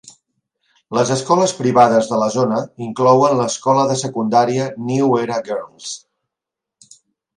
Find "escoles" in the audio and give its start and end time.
1.15-1.51